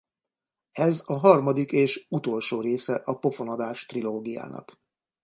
[0.71, 4.81] Ez a harmadik és utolsó része a Pofonadás-trilógiának.